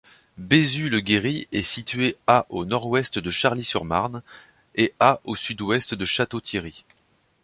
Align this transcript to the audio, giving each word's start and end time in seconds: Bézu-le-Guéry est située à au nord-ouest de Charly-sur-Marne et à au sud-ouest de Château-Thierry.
Bézu-le-Guéry 0.39 1.47
est 1.51 1.61
située 1.61 2.15
à 2.25 2.47
au 2.49 2.65
nord-ouest 2.65 3.19
de 3.19 3.29
Charly-sur-Marne 3.29 4.23
et 4.73 4.95
à 4.99 5.19
au 5.25 5.35
sud-ouest 5.35 5.93
de 5.93 6.05
Château-Thierry. 6.05 6.83